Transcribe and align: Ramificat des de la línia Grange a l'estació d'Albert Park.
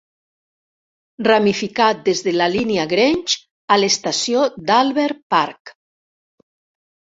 Ramificat 1.27 1.99
des 2.07 2.23
de 2.27 2.33
la 2.37 2.47
línia 2.53 2.85
Grange 2.95 3.37
a 3.77 3.77
l'estació 3.83 4.47
d'Albert 4.71 5.21
Park. 5.37 5.75